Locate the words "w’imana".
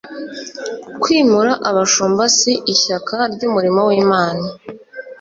3.89-4.45